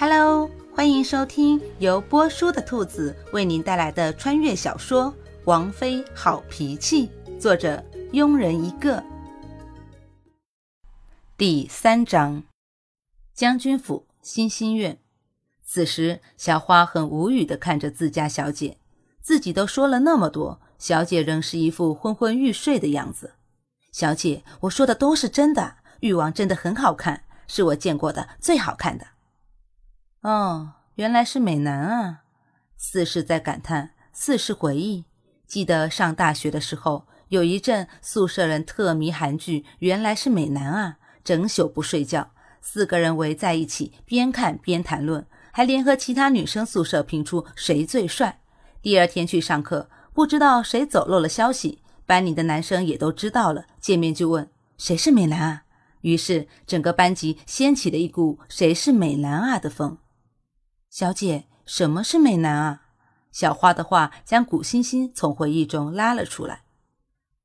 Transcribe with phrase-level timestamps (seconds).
[0.00, 5.12] Hello，欢迎收听由波叔的兔子为您带来的穿越小说
[5.44, 7.06] 《王妃好脾气》，
[7.38, 9.04] 作者庸人一个。
[11.36, 12.42] 第三章，
[13.34, 14.98] 将军府欣欣院。
[15.62, 18.78] 此时，小花很无语的看着自家小姐，
[19.20, 23.34] 自己都说了那么多，小姐仍是一副昏昏欲睡的样子。
[23.92, 29.06] 小姐，我说的都是真的，誉王真的很好看，是我见过的最好看的。
[30.22, 32.24] 哦，原来是美男啊！
[32.76, 35.06] 四是在感叹，四是回忆。
[35.46, 45.26] 记得上大学的时候，有一阵宿舍人特迷韩剧，原来是美男啊，整宿不睡觉，四个人围在一起，边看边谈论。
[45.52, 48.40] 还联合其他女生宿舍评出谁最帅。
[48.82, 55.62] 第二天去上课，不知道谁走漏了消息，班里的男生也都知道了，见面就问谁是美男啊。
[56.02, 59.96] 于是整个班级掀起了一股谁是美男啊的风。
[60.90, 62.82] 小姐，什么是美男啊？
[63.30, 66.64] 小花的话将古欣欣从回忆中拉了出来，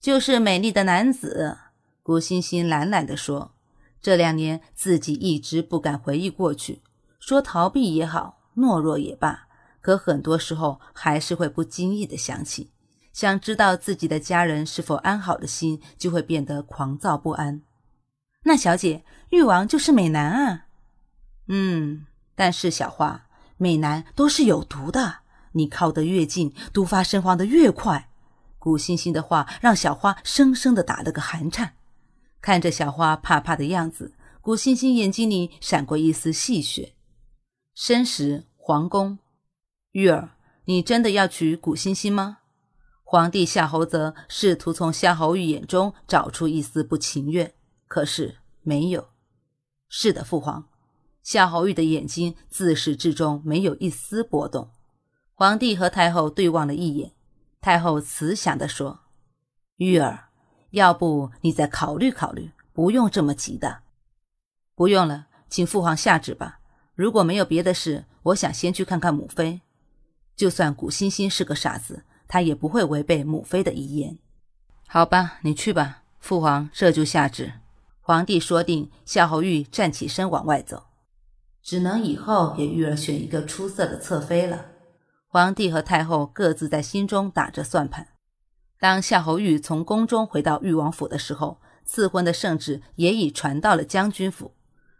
[0.00, 1.58] 就是美丽的男子。
[2.02, 3.52] 古欣欣懒懒地说
[4.00, 6.82] ：“这两年自己一直不敢回忆过去。”
[7.20, 9.48] 说逃避也好，懦弱也罢，
[9.82, 12.72] 可很多时候还是会不经意的想起，
[13.12, 17.60] 想知道自己的家人是否安好的心，就会变得狂躁不安。
[18.44, 20.66] 那小姐，誉王就是美男啊？
[21.48, 23.25] 嗯，但是小花，
[23.56, 25.20] 美男都是有毒的，
[25.52, 28.10] 你靠得越近，毒发生黄的越快。
[28.58, 31.74] 古欣欣的话让小花生生的打了个寒颤，
[32.40, 36.92] 看着小花怕怕的样子，古欣欣眼睛里闪过一丝戏谑。
[37.74, 39.18] 申时，皇宫，
[39.92, 40.30] 玉儿，
[40.64, 42.38] 你真的要娶古欣欣吗？
[43.04, 47.54] 皇帝夏侯泽试图从夏侯玉眼中找出一丝不情愿，
[47.86, 49.10] 可是没有。
[49.88, 50.66] 是的，父皇。
[51.26, 54.70] 夏侯玉的眼睛自始至终没有一丝波动。
[55.34, 57.10] 皇帝和太后对望了一眼，
[57.60, 59.00] 太后慈祥地说
[59.78, 60.28] ：“玉儿，
[60.70, 63.80] 要不你再考虑考虑，不用这么急的。
[64.76, 66.60] 不用了，请父皇下旨吧。”
[66.94, 69.62] 如果没有别的事，我想先去看看母妃。
[70.36, 74.16] 就算古欣欣是个傻子，她也不会违背母妃的遗言。
[74.86, 76.04] 好吧，你去吧。
[76.20, 77.54] 父皇这就下旨。
[78.00, 80.84] 皇帝说定，夏侯玉站起身往外走。
[81.66, 84.66] 只能以后给玉儿选一个出色的侧妃了。
[85.26, 88.06] 皇帝和太后各自在心中打着算盘。
[88.78, 94.52] 当夏侯玉从宫中回到裕王府的时候，赐婚的圣旨也已传到了将军府。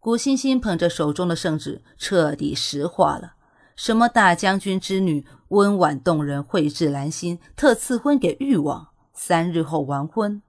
[0.00, 3.34] 古欣欣捧着手中的圣旨，彻底石化了。
[3.76, 10.42] 什么大将军之女，温婉动人，蕙质兰心，特赐婚给誉王，三日后完婚，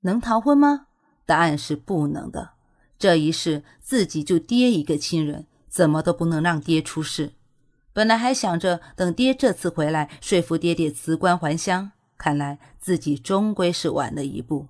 [0.00, 0.86] 能逃婚吗？
[1.24, 2.55] 答案是不能的。
[2.98, 7.32] 这一世自己就爹一个亲人，怎么都不能让爹出事。
[7.92, 14.68] 本来还想着等爹这次回来，说服爹爹辞官还乡，看来自己终归是晚了一步。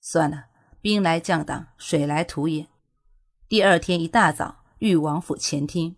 [0.00, 0.44] 算了，
[0.80, 2.66] 兵来将挡，水来土掩。
[3.48, 5.96] 第二天一大早，裕王府前厅，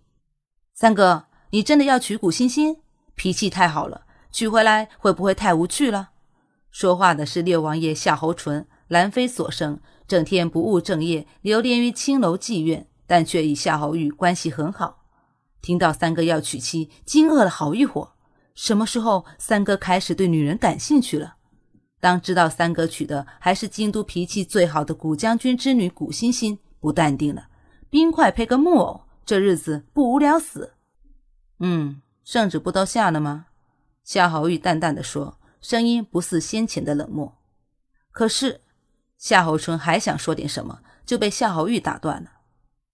[0.75, 2.79] 三哥，你真的要娶古欣欣？
[3.15, 6.11] 脾气太好了，娶回来会不会太无趣了？
[6.71, 15.07] 说话的是六王爷夏侯淳，兰妃所生，整天不务正业，流连于青楼妓院，但却与夏侯玉关系很好。
[15.63, 18.11] 听到三哥要娶妻，惊愕了好一会儿。
[18.55, 21.37] 什么时候三哥开始对女人感兴趣了？
[22.01, 26.59] 当知道三哥娶的还是京都脾气最好的古将军之女古欣欣。
[26.79, 27.47] 不淡定了，
[27.89, 30.75] 冰块配个木偶，这日子不无聊死。
[31.61, 33.47] 嗯，圣旨不都下了吗？
[34.05, 37.39] 夏侯玉淡淡的说，声音不似先前的冷漠。
[38.11, 38.61] 可是
[39.23, 42.29] 夏侯淳还想说点什么，就被夏侯玉打断了。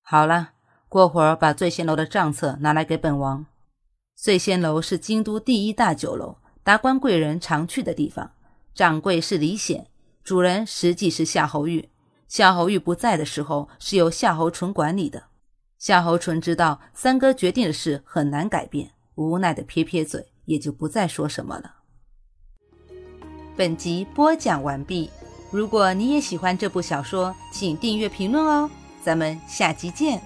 [0.03, 0.51] 好了，
[0.87, 3.47] 过会儿把醉仙楼的账册拿来给本王。
[4.15, 8.33] 醉仙楼是京都第一大酒楼，达官贵人常去的地方。
[8.75, 9.87] 掌柜是李显，
[10.23, 11.89] 主人实际是夏侯玉。
[12.29, 15.29] 夏侯玉不在的时候，是由夏侯淳管理的。
[15.79, 21.77] 夏侯淳知道三哥决定的事很难改变，无奈的撇撇嘴，也就不再说什么了。
[23.57, 25.09] 本集播讲完毕。
[25.51, 28.71] 如果你也喜欢这部小说，请订阅、评论哦。
[29.03, 30.21] 咱们下集见。